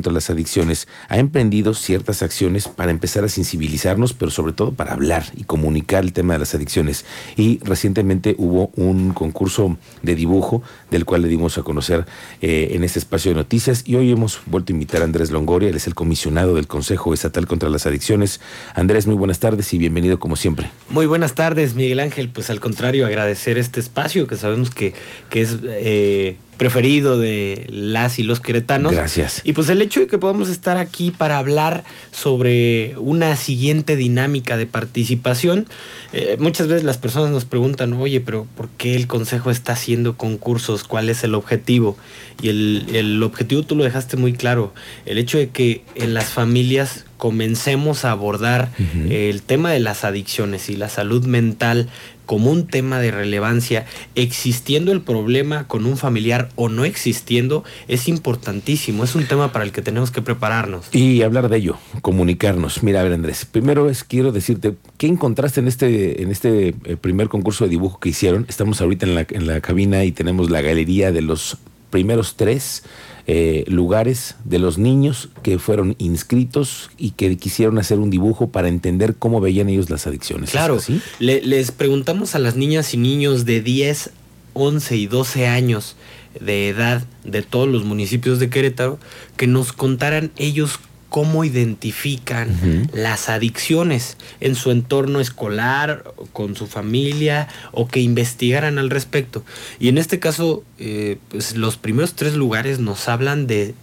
[0.00, 4.94] contra las adicciones ha emprendido ciertas acciones para empezar a sensibilizarnos, pero sobre todo para
[4.94, 7.04] hablar y comunicar el tema de las adicciones.
[7.36, 12.06] Y recientemente hubo un concurso de dibujo del cual le dimos a conocer
[12.40, 15.68] eh, en este espacio de noticias y hoy hemos vuelto a invitar a Andrés Longoria,
[15.68, 18.40] él es el comisionado del Consejo Estatal contra las Adicciones.
[18.74, 20.70] Andrés, muy buenas tardes y bienvenido como siempre.
[20.88, 22.30] Muy buenas tardes, Miguel Ángel.
[22.30, 24.94] Pues al contrario, agradecer este espacio que sabemos que,
[25.28, 25.58] que es...
[25.62, 28.92] Eh, preferido de las y los queretanos.
[28.92, 29.40] Gracias.
[29.44, 34.58] Y pues el hecho de que podamos estar aquí para hablar sobre una siguiente dinámica
[34.58, 35.66] de participación,
[36.12, 40.18] eh, muchas veces las personas nos preguntan, oye, pero ¿por qué el Consejo está haciendo
[40.18, 40.84] concursos?
[40.84, 41.96] ¿Cuál es el objetivo?
[42.42, 44.74] Y el, objetivo tú lo dejaste muy claro,
[45.06, 48.70] el hecho de que en las familias comencemos a abordar
[49.10, 51.88] el tema de las adicciones y la salud mental
[52.30, 58.06] como un tema de relevancia, existiendo el problema con un familiar o no existiendo, es
[58.06, 59.02] importantísimo.
[59.02, 60.86] Es un tema para el que tenemos que prepararnos.
[60.92, 62.84] Y hablar de ello, comunicarnos.
[62.84, 66.96] Mira, a ver, Andrés, primero es quiero decirte, ¿qué encontraste en este, en este eh,
[66.96, 68.46] primer concurso de dibujo que hicieron?
[68.48, 71.58] Estamos ahorita en la, en la cabina y tenemos la galería de los
[71.90, 72.82] primeros tres
[73.26, 78.68] eh, lugares de los niños que fueron inscritos y que quisieron hacer un dibujo para
[78.68, 80.50] entender cómo veían ellos las adicciones.
[80.50, 81.00] Claro, ¿sí?
[81.18, 84.10] les preguntamos a las niñas y niños de 10,
[84.54, 85.96] 11 y 12 años
[86.40, 88.98] de edad de todos los municipios de Querétaro
[89.36, 90.78] que nos contaran ellos
[91.10, 98.90] cómo identifican las adicciones en su entorno escolar, con su familia, o que investigaran al
[98.90, 99.44] respecto.
[99.80, 103.74] Y en este caso, eh, pues los primeros tres lugares nos hablan de,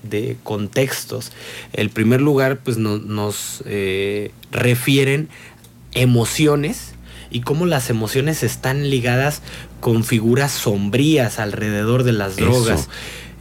[0.44, 1.34] contextos.
[1.74, 5.28] El primer lugar, pues nos eh, refieren
[5.94, 6.94] emociones
[7.30, 9.42] y cómo las emociones están ligadas
[9.82, 12.88] con figuras sombrías alrededor de las drogas.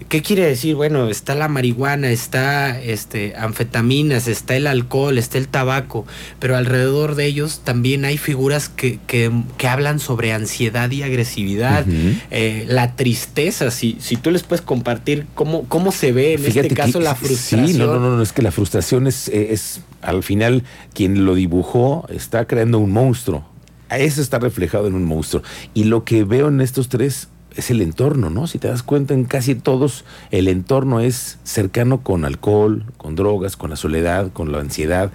[0.09, 0.75] ¿Qué quiere decir?
[0.75, 6.05] Bueno, está la marihuana, está este, anfetaminas, está el alcohol, está el tabaco,
[6.39, 9.31] pero alrededor de ellos también hay figuras que, que,
[9.67, 11.87] hablan sobre ansiedad y agresividad,
[12.31, 16.69] eh, la tristeza, si, si tú les puedes compartir cómo, cómo se ve en este
[16.69, 17.67] caso la frustración.
[17.67, 20.63] Sí, no, no, no, es que la frustración es, es, al final,
[20.93, 23.49] quien lo dibujó está creando un monstruo.
[23.91, 25.43] Eso está reflejado en un monstruo.
[25.73, 28.47] Y lo que veo en estos tres es el entorno, ¿no?
[28.47, 33.57] Si te das cuenta, en casi todos el entorno es cercano con alcohol, con drogas,
[33.57, 35.11] con la soledad, con la ansiedad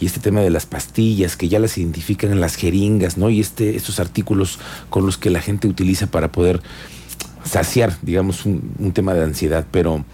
[0.00, 3.30] y este tema de las pastillas que ya las identifican en las jeringas, ¿no?
[3.30, 4.58] Y este, estos artículos
[4.90, 6.60] con los que la gente utiliza para poder
[7.44, 10.04] saciar, digamos, un, un tema de ansiedad, pero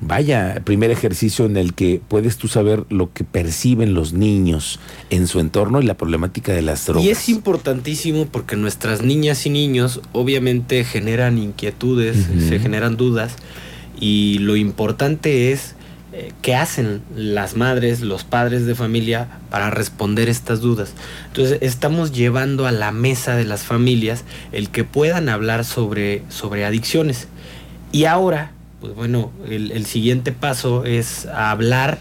[0.00, 4.80] vaya, primer ejercicio en el que puedes tú saber lo que perciben los niños
[5.10, 7.04] en su entorno y la problemática de las drogas.
[7.04, 13.36] Y es importantísimo porque nuestras niñas y niños obviamente generan inquietudes, se generan dudas
[14.00, 15.74] y lo importante es
[16.12, 20.94] eh, qué hacen las madres, los padres de familia para responder estas dudas.
[21.28, 26.64] Entonces estamos llevando a la mesa de las familias el que puedan hablar sobre, sobre
[26.64, 27.28] adicciones.
[27.92, 31.98] Y ahora pues bueno, el, siguiente paso es hablar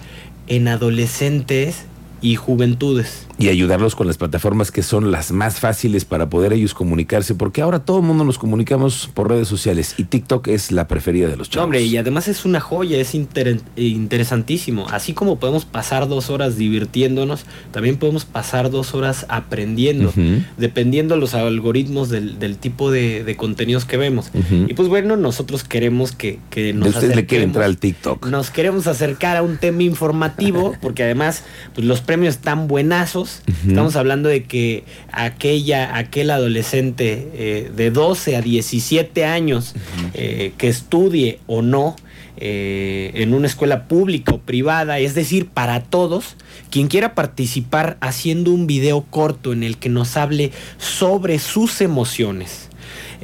[0.47, 1.85] en adolescentes
[2.21, 6.73] y juventudes y ayudarlos con las plataformas que son las más fáciles para poder ellos
[6.73, 10.89] comunicarse, porque ahora todo el mundo nos comunicamos por redes sociales y TikTok es la
[10.89, 11.63] preferida de los chavos.
[11.63, 14.87] hombre, y además es una joya, es interesantísimo.
[14.89, 20.11] Así como podemos pasar dos horas divirtiéndonos, también podemos pasar dos horas aprendiendo,
[20.57, 24.31] dependiendo los algoritmos del, tipo de, contenidos que vemos.
[24.67, 26.91] Y pues bueno, nosotros queremos que, que nos...
[26.91, 28.27] De usted le quiere entrar al TikTok.
[28.27, 33.28] Nos queremos acercar a un tema informativo, porque además pues, los premios están buenazos
[33.67, 39.73] Estamos hablando de que aquella, aquel adolescente eh, de 12 a 17 años
[40.13, 41.95] eh, que estudie o no
[42.37, 46.35] eh, en una escuela pública o privada, es decir, para todos,
[46.69, 52.69] quien quiera participar haciendo un video corto en el que nos hable sobre sus emociones.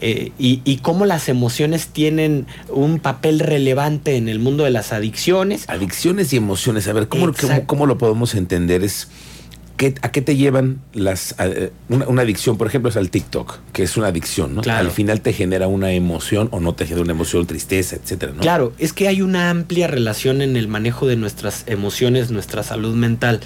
[0.02, 5.70] y, cómo las emociones tienen un papel relevante en el mundo de las adicciones.
[5.70, 6.88] Adicciones y emociones.
[6.90, 7.32] A ver, ¿cómo,
[7.66, 8.84] cómo lo podemos entender?
[8.84, 9.08] Es
[10.02, 11.36] ¿A qué te llevan las
[11.90, 14.62] una, adicción, por ejemplo, es al TikTok, que es una adicción, ¿no?
[14.72, 18.42] Al final te genera una emoción o no te genera una emoción, tristeza, etcétera, ¿no?
[18.42, 22.96] Claro, es que hay una amplia relación en el manejo de nuestras emociones, nuestra salud
[22.96, 23.42] mental.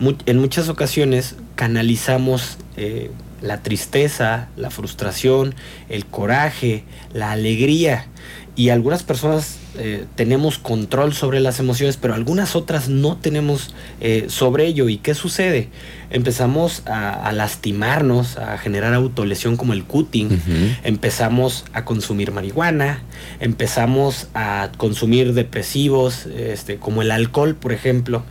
[0.00, 3.10] en muchas ocasiones canalizamos eh,
[3.42, 5.54] la tristeza, la frustración,
[5.90, 8.06] el coraje, la alegría.
[8.54, 14.26] Y algunas personas eh, tenemos control sobre las emociones, pero algunas otras no tenemos eh,
[14.28, 14.88] sobre ello.
[14.88, 15.68] ¿Y qué sucede?
[16.10, 20.40] Empezamos a, lastimarnos, a generar autolesión como el cutting,
[20.84, 23.02] empezamos a consumir marihuana,
[23.40, 28.22] empezamos a consumir depresivos, este, como el alcohol, por ejemplo.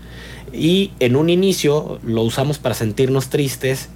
[0.54, 3.90] Y en un inicio lo usamos para sentirnos tristes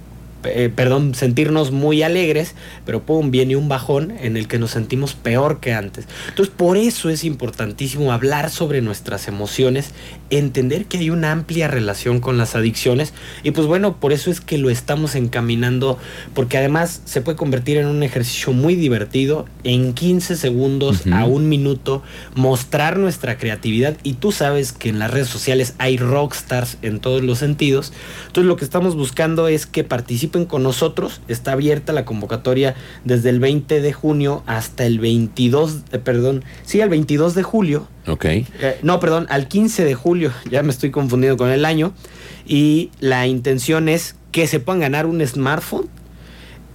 [0.44, 2.54] eh, perdón, sentirnos muy alegres,
[2.86, 6.06] pero pum, viene un bajón en el que nos sentimos peor que antes.
[6.28, 9.90] Entonces, por eso es importantísimo hablar sobre nuestras emociones,
[10.30, 14.40] entender que hay una amplia relación con las adicciones y pues bueno, por eso es
[14.40, 15.98] que lo estamos encaminando,
[16.34, 21.48] porque además se puede convertir en un ejercicio muy divertido, en 15 segundos a un
[21.48, 22.02] minuto,
[22.34, 27.22] mostrar nuestra creatividad y tú sabes que en las redes sociales hay rockstars en todos
[27.22, 27.92] los sentidos,
[28.26, 31.20] entonces lo que estamos buscando es que participen con nosotros.
[31.28, 32.74] Está abierta la convocatoria
[33.04, 37.88] desde el 20 de junio hasta el 22, eh, perdón, sí, al 22 de julio.
[38.06, 38.24] Ok.
[38.24, 38.46] Eh,
[38.82, 41.92] no, perdón, al 15 de julio, ya me estoy confundiendo con el año.
[42.46, 45.88] Y la intención es que se puedan ganar un smartphone,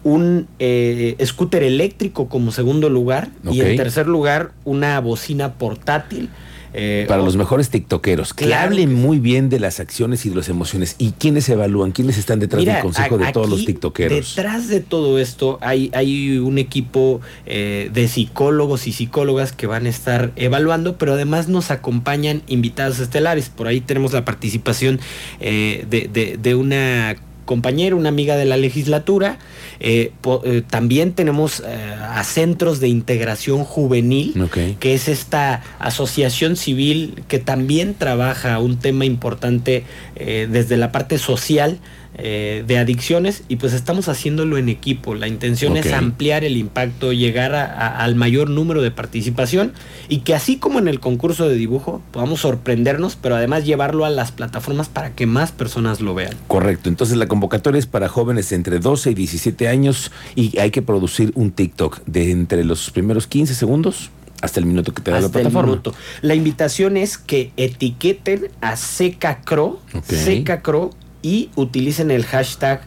[0.03, 6.29] un eh, scooter eléctrico como segundo lugar y en tercer lugar una bocina portátil
[6.77, 10.49] eh, Para los mejores tiktokeros, que hablen muy bien de las acciones y de las
[10.49, 10.95] emociones.
[10.97, 11.93] ¿Y quiénes evalúan?
[11.93, 14.35] ¿Quiénes están detrás del consejo de todos los tiktokeros?
[14.35, 19.85] Detrás de todo esto hay, hay un equipo eh, de psicólogos y psicólogas que van
[19.85, 23.49] a estar evaluando, pero además nos acompañan invitados estelares.
[23.49, 24.99] Por ahí tenemos la participación
[25.39, 29.37] eh, de, de una compañera, una amiga de la legislatura.
[29.79, 30.11] Eh,
[30.43, 34.33] eh, también tenemos eh, a centros de integración juvenil,
[34.79, 39.83] que es esta asociación civil que también trabaja un tema importante
[40.15, 41.79] desde la parte social
[42.17, 45.15] de adicciones y pues estamos haciéndolo en equipo.
[45.15, 49.73] La intención es ampliar el impacto, llegar al mayor número de participación
[50.07, 54.09] y que así como en el concurso de dibujo podamos sorprendernos, pero además llevarlo a
[54.09, 56.35] las plataformas para que más personas lo vean.
[56.47, 60.81] Correcto, entonces la convocatoria es para jóvenes entre 12 y 17 años y hay que
[60.81, 64.09] producir un TikTok de entre los primeros 15 segundos
[64.41, 65.81] hasta el minuto que te da la plataforma.
[66.21, 70.91] La invitación es que etiqueten a Secacro, Secacro
[71.21, 72.83] y utilicen el hashtag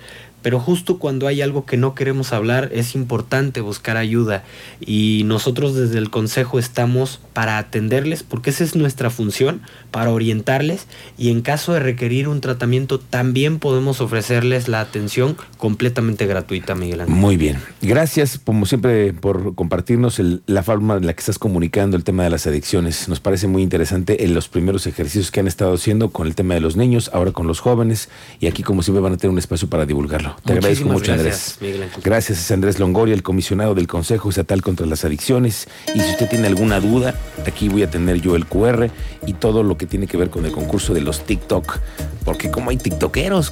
[0.45, 4.43] pero justo cuando hay algo que no queremos hablar es importante buscar ayuda
[4.79, 10.85] y nosotros desde el consejo estamos para atenderles porque esa es nuestra función, para orientarles
[11.17, 17.01] y en caso de requerir un tratamiento también podemos ofrecerles la atención completamente gratuita, Miguel
[17.01, 17.15] Ángel.
[17.15, 22.03] Muy bien, gracias como siempre por compartirnos la forma en la que estás comunicando el
[22.03, 23.09] tema de las adicciones.
[23.09, 26.53] Nos parece muy interesante en los primeros ejercicios que han estado haciendo con el tema
[26.53, 28.09] de los niños, ahora con los jóvenes
[28.39, 30.34] y aquí como siempre van a tener un espacio para divulgarlo.
[30.43, 31.57] Te agradezco mucho, Andrés.
[32.03, 35.67] Gracias, es Andrés Longoria, el comisionado del Consejo Estatal contra las Adicciones.
[35.93, 37.15] Y si usted tiene alguna duda,
[37.45, 38.89] aquí voy a tener yo el QR
[39.25, 41.79] y todo lo que tiene que ver con el concurso de los TikTok.
[42.23, 43.43] Porque como hay TikTokeros,